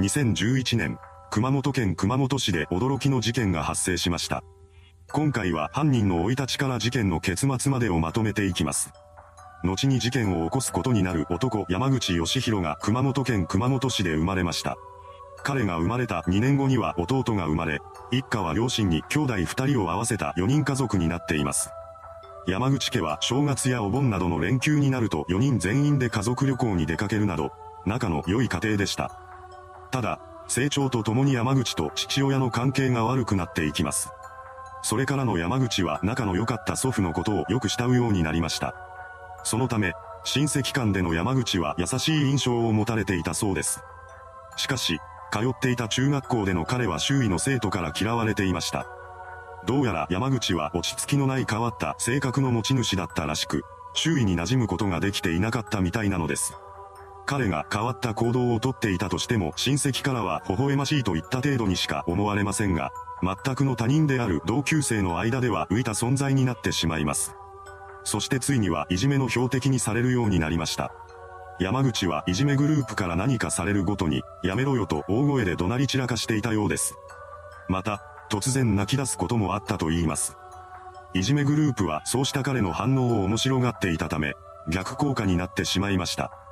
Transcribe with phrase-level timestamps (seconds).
[0.00, 0.98] 2011年、
[1.30, 4.42] 熊本県熊本市で驚きの事件が発生しました。
[5.12, 8.92] 今回は犯人の生い立ちから事件の結末までをまとめていきます。
[9.62, 14.76] 後に事件を起こすことになる男山口義弘が熊本県熊本市で生まれました。
[15.44, 17.78] 彼が生まれた2年後には弟が生まれ、
[18.10, 21.70] 一家は両親に兄弟2人を合わせた4人家族になっています。
[22.48, 27.52] 山口家は正月やお盆などの連休になると4人全員で家族旅行に出かけるなど、
[27.86, 29.23] 仲の良い家庭でした。
[29.94, 30.18] ただ、
[30.48, 34.10] 成長とともに山口と父親の関係が悪くなっていきます。
[34.82, 38.74] それからの山口は仲の良かった祖父のことをよく慕うようになりました。
[39.44, 39.92] そのため、
[40.24, 43.84] 親戚間での山口は優しい印象を持たれていたそうです。
[44.56, 44.98] しかし、
[45.30, 48.88] 通っていた中学校での彼は周囲の生徒から嫌われていました。
[49.64, 56.56] どうやら山口は落ち着きのない変わった性格の持ち主だったらしく、周囲に馴染むことができていなかったみたいなのです。
[57.26, 62.92] 彼が変わった行動をとっていたとしても親戚からは微笑ましいといった程度にしか思われませんが、
[63.22, 67.34] 全くの他人である同級生の間では浮いた存在になってしまいます。
[68.04, 70.92] そしてついにはいじめの標的にされるようになりました。
[71.58, 76.94] 山口はいじめグループから何かされるごとに、やめろよと大声で怒鳴り散らかしていたようです。
[77.68, 80.36] また、突然泣き出すこともあったと言います。
[81.14, 84.34] いじめグループはそうした彼の反応を面白がっていたため、
[84.68, 86.43] 逆効果になってしまいました。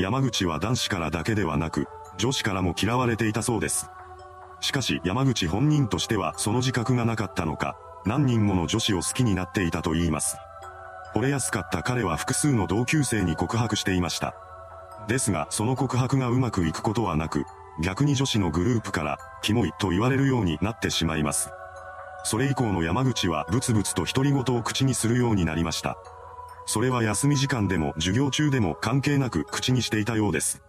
[0.00, 3.90] 山口は男子からだけではなく、女子からも嫌われていたそうです。
[4.62, 7.76] しかし山口本人としてはその自覚がなかったのか、
[8.06, 10.38] 何人もの女子を好きになっていたと言います。
[11.14, 14.34] 惚れやすかった彼は複数の同級生に告白していました。
[15.06, 17.44] ですが、その告白がうまくいくことはなく、
[17.82, 21.50] 逆に女子のグループから、キモいと言われるようになってしまいます。
[22.24, 25.98] それ以降の山口はブツブツと独り言を口にするようになりました。
[26.70, 30.62] それは休み時間でも授業中でも関係なく口にしていたようです。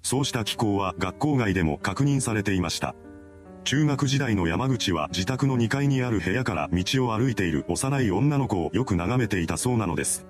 [0.00, 2.94] そうした気候は学校外でも確認されていました。
[3.64, 10.28] 中学時代の山口は自宅の2階にある部屋から道を歩いている幼い女の子をよく眺めていたそうなのです。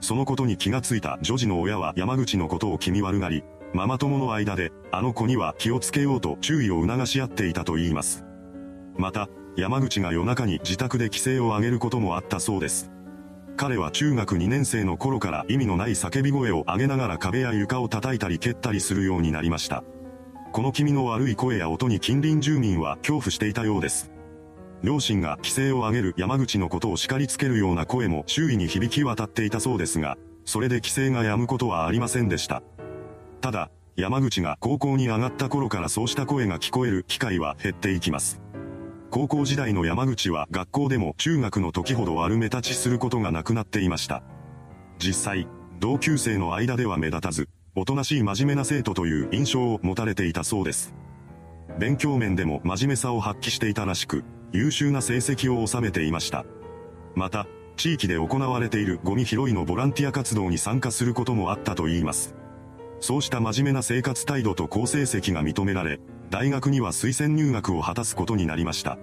[0.00, 3.44] そのことに気がついた女児の親は山口のことを気味悪がり、
[3.74, 8.24] ママ友の間で、あの子には気をつけようと注意を促し合っていたと言います。
[8.96, 12.90] また、山口が夜中に自宅で規制を上げることもあったそうです。
[13.58, 19.82] 彼は中学2年生の頃から意味のない叫び声を上げながら壁や床を叩いたり蹴ったりするようになりました。
[20.52, 24.12] この気味の悪い声や音に近隣住民は恐怖していたようです。
[24.84, 32.62] 両親が規制を上げる山口のことを叱りつけるような声も周囲に響き渡っていたそうですが、それで規制が止むことはありませんでした。
[33.40, 38.40] ただ、山口が高校に上がった頃からそうした声が聞こえる機会は減っていきます。
[39.10, 44.22] 高校時代の山口は学校でも中学の時ほど悪目立ちすることがなくなっていました。
[44.98, 45.48] 実際、
[45.80, 50.92] 同級生の間では目立たず、おとなしい真面目な生徒という印象を持たれていたそうです。
[51.78, 56.44] 勉強面でも真面目さを発揮していたらしく、優秀な成績を収めていました。
[57.14, 57.46] また、
[57.76, 62.34] 地域で行われているゴミ拾いのボランティア活動に参加することもあったといいます。
[63.00, 68.98] そうした真面目な生活態度と好成績が認められ、大学には推薦入学を果たすことになりました。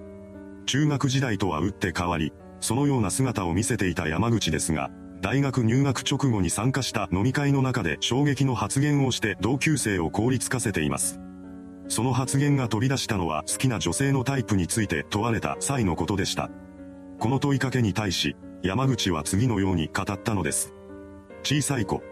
[0.66, 11.20] 中学時代とは打って変わり、そのような姿を見せていた山口ですが、大学入学直後に参加した飲み会の中で衝撃の発言をして同級生を凍りつかせています。
[11.88, 16.50] その発言が飛び出したのは好きな女性のタイプについて問われた際のことでした。
[17.18, 20.72] この問いかけに対し、山口は次のように語ったのです。
[21.42, 22.02] 小さい子。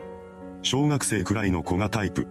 [0.62, 2.26] 小学生くらいの子がタイプ。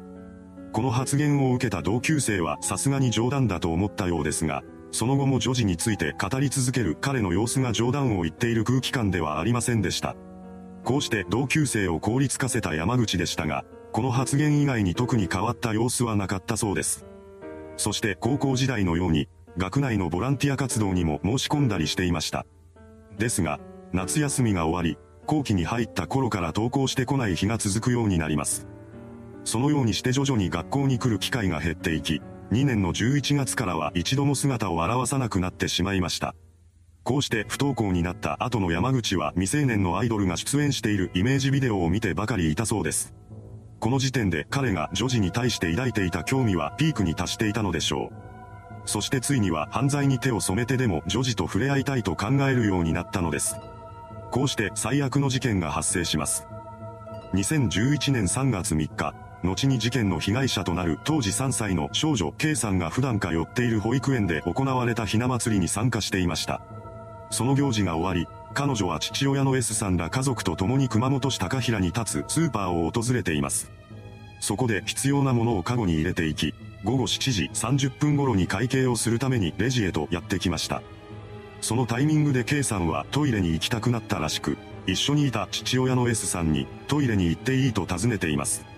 [0.73, 10.16] この発言を受けた同級生はさすがに冗談だと思ったようですが、その後も女児について語り続ける彼の様子が冗談を言っている空気感ではありませんでした。
[10.83, 17.06] こうして同級生を凍りつかせた山口でしたが、この発言以外に特に変わった様子はなかったそうです。
[17.78, 22.47] そして高校時代のように、学内のボランティア活動にも申し込んだりしていました。
[23.19, 23.59] ですが、
[23.91, 24.97] 夏休みが終わり、
[25.28, 28.67] 後期に入った頃から登校してこない日が続くようになります。
[29.44, 32.22] そのようにして徐々に学校に来る機会が減っていき、
[32.52, 36.36] 2年の11月からは一度も姿を現さなくなってしまいました。
[37.04, 43.13] こうして不登校になった後の山口は未成年のアイドルが出演しているイメージビデオを見てばかりいたそうです。
[43.80, 48.24] この時点で彼が女児に対して抱いていた興味はピークに達していたのでしょう。
[48.86, 53.57] そしてついには犯罪に手を染めてでも女児と触れ合いたいと考えるようになったのです。
[54.31, 56.48] こうして最悪の事件が発生します。
[57.34, 59.13] 2011年3月3日、
[59.44, 66.62] 後に事件の被害者となる当時3歳の少女 K さんが普段通っている保育園で行われたひな祭りに参加していました。
[67.30, 73.69] その行事が終わり、彼女は父親の S さんら家族と共に熊本市高平に立つスーパーを訪れています。
[74.40, 76.54] そこで必要なものをカゴに入れていき、
[76.86, 80.81] 午後7時30分頃に会計をするためにレジへとやってきました。
[81.60, 88.73] そのタイミングで K さんはトイレに行きたくなったらしく、一緒にいた父親の S さんにトイレに行っていいと尋ねています。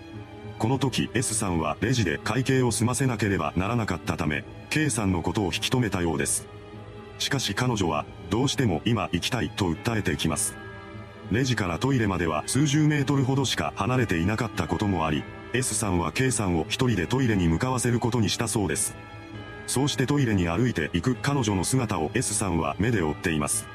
[0.58, 6.46] この時 S さんはレジで会計を済ませなければならなかったため、K さんのことを引き止めたようです。
[7.18, 10.56] しかし彼女は、どうしても今行きたいと訴えてきます。
[11.30, 18.94] レジからトイレまでは数十メートルほどしか離れていなかったこともあり、S さんは K さんを一人でトイレに向かわせることにしたそうです。
[19.66, 23.66] そうしてトイレに歩いて行く彼女の姿を S さんは目で追っています。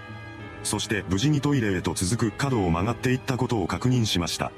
[0.64, 4.52] そして無事にトイレへと続く角を曲がっていったことを確認しました。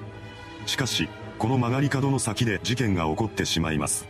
[0.65, 4.07] しかし、この曲がり角の先で事件が起こってしまいます。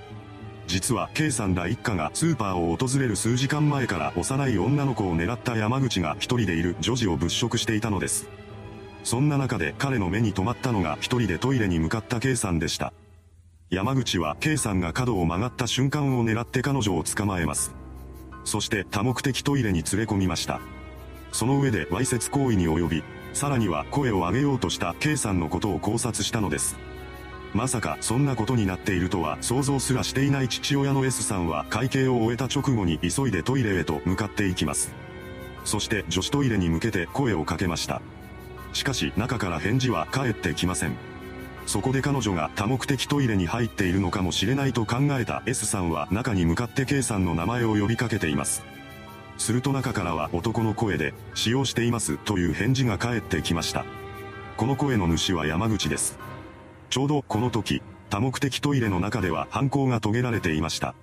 [0.68, 8.28] 実は K さんら一家がスーパーを訪れる数時間前から幼い女の子を狙った山口が一人でいる女児を物色していたのです。
[9.04, 12.94] そんな中で彼の目に留まったのが一人でトイレに向かった K さんでした。
[13.70, 17.74] 山口は K さんが角を曲がった瞬間を狙って彼女を捕まえます。
[18.46, 20.62] そして多目的トイレに連れ込みました。
[21.32, 23.04] その上でわいせつ行為に及び、
[23.34, 26.78] さらには声を上げようとした K さんのことを考察したのです。
[27.54, 34.94] まさかそんなことになっているとは想像すらしていない父親の S さんは会計を終えた直後に急いでトイレへと向かっていきます。
[35.64, 38.02] そして女子トイレに向けて声をかけました。
[38.74, 40.96] しかし中から返事は返ってきません。
[41.66, 48.64] そこで彼女が多目的トイレに入っているのかもしれないと考えた S さんは中に向かって K さんの名前を呼びかけています。
[49.38, 53.86] すると中からは男の声で、使用していますという返事が返ってきました。
[54.58, 56.18] この声の主は山口です。
[56.94, 57.82] ちょうどこの時、
[58.12, 60.94] 多目的トイレの中では犯行が遂げられていました。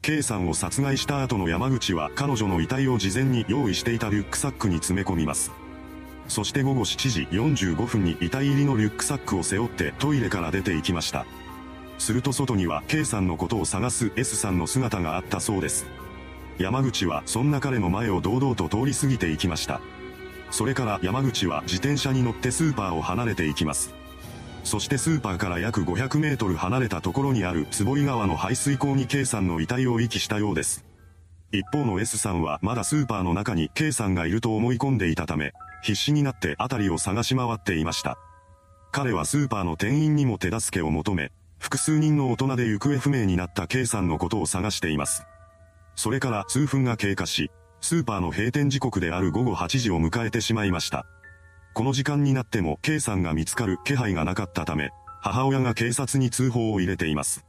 [0.00, 5.50] K さんを殺害した後の山口は彼女の遺体を事前に用意していたリュックサックに詰め込みます。
[6.28, 11.26] そして午後7時45分に遺体入りのリュックサックを背負ってトイレから出て行きました。
[11.98, 15.84] すると外には K さんのことを探す S さんの姿があったそうです。
[16.58, 19.80] 山口はそんな彼の前を堂々と通り過ぎていきました。
[20.52, 24.03] それから山口は自転車に乗ってスーパーを離れていきます。
[24.64, 30.84] そしてスーパーから約500メートル離れたところにある坪井川の排水溝に K さんの遺体を遺棄したようです。
[31.52, 35.52] 一方の S さんはまだスーパーの中に K さんがいると思い込んでいたため、
[35.82, 38.18] 必死になって辺りを探し回っていました。
[38.90, 45.26] 彼はスーパーの店員にも手助けを求め、複数人の大人で行方不明になった K さんのことを探しています。
[45.94, 47.50] それから数分が経過し、
[47.80, 51.06] スーパーの閉店時刻である午後8時を迎えてしまいました。
[51.74, 54.90] この時間になっても K さんが見つかる気配がなかったため、
[55.20, 57.44] 母親が警察に通報を入れています。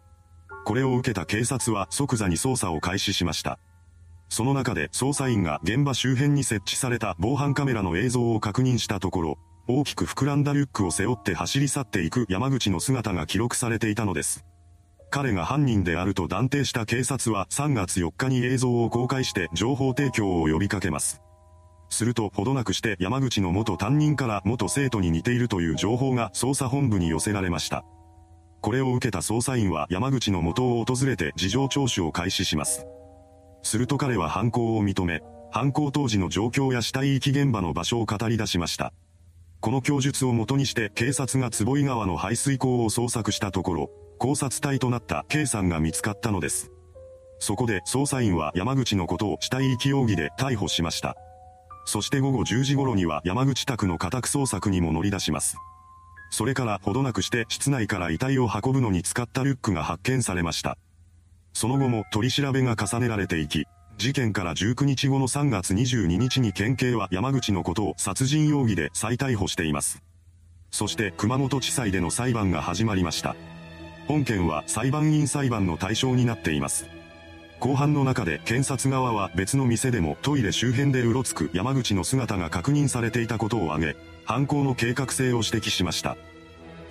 [0.66, 3.60] これを受けた警察は即座に捜査を開始しました。
[4.27, 9.38] その中で捜査員が現場周辺に設置された防犯カメラの映像を確認したところ、
[9.68, 14.44] 大きく膨らんだリュックを背負って走り去っていく山口の姿が記録されていたのです。
[15.12, 21.22] 彼が犯人であると断定した警察は3月4日に映像を公開して情報提供を呼びかけます。
[21.96, 27.84] すると、ほどなくして山口の元担任から元生徒に似ているという情報が捜査本部に寄せられました。
[28.62, 32.86] これを受けた捜査員は山口の元を訪れて事情聴取を開始します。
[33.64, 35.22] すると彼は犯行を認め、
[35.52, 38.92] 犯行当時の状況や死体遺棄現場の場所を語り出しました。
[39.62, 43.90] この供述をもとにして警察が坪井川の排水溝を捜索したところ、
[44.20, 46.72] 考察隊となった K さんが見つかったのです。
[47.40, 51.16] そこで捜査員は山口のことを死体遺棄容疑で逮捕しました。
[51.86, 55.58] そして午後10時頃には山口宅の家宅捜索にも乗り出します。
[56.32, 60.77] それからほどなくして室内から遺体を運ぶのに使ったリュックが発見されました。
[61.54, 63.65] その後も取り調べが重ねられていき、
[63.98, 70.04] 事件から19日後の3月22日に県警は山口のことを殺人容疑で再逮捕しています。
[70.72, 73.38] そして熊本地裁での裁判が始まりました。
[74.08, 76.88] 本件は裁判員裁判の対象になっています。
[77.60, 83.96] 後半の中で検察側は別の店でもトイレ周辺でうろつく山口の姿が確認されていたことを挙げ、
[84.26, 86.18] 犯行の計画性を指摘しました。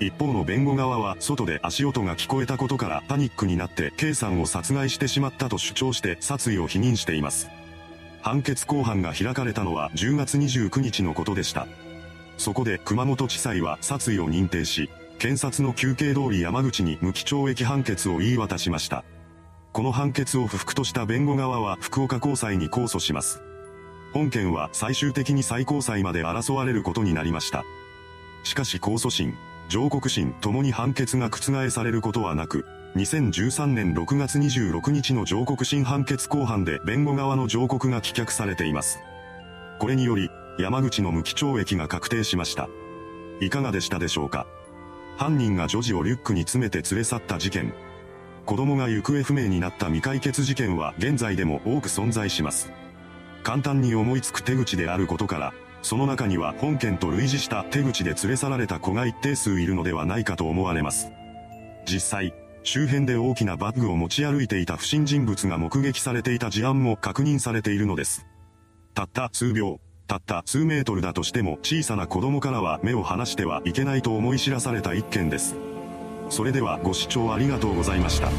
[0.00, 7.49] 一方の弁護側は外で足音が聞こえたことからパニックになって K さんを殺害してしまったと主張して殺意を否認しています。
[8.23, 11.68] 判決公判が開かれたのは10月29日のことでした。
[12.38, 19.04] そこで熊本地裁は殺意を認定し、検察の求刑通り山口に無期懲役判決を言い渡しました。
[19.74, 23.42] この判決を不服とした弁護側は福岡高裁に控訴します。
[24.12, 27.64] 本件は最終的に最高裁まで争われることになりました。
[28.44, 29.34] しかし控訴審、
[29.68, 32.64] 上告審ともに判決が覆されることはなく、
[32.94, 39.00] 2013年6月26日の上告審判決公判で弁護側の上告が棄却されています。
[39.80, 42.68] これにより、山口の無期懲役が確定しました。
[43.40, 44.46] いかがでしたでしょうか
[45.16, 47.74] 犯人が女児をリュックに詰めて連れ去った事件。
[48.46, 52.70] 子供が行方不明になった未解決事件は現在でも多く存在します。
[53.42, 61.10] 簡単に思いつく手口であることから、その中には本件と類似した手口で連れ去られた子が一定数いるのではないかと思われます。
[61.86, 68.26] 実際、周辺で大きなバッグを持ち歩いていた不審人物が目撃されていた事案も確認されているのです。
[68.94, 75.54] たった数秒、たった数メートルだとしても小さな子供からは目を離してはいけないと思い知らされた一件です。
[76.28, 78.30] それではご視聴ありがとうございました。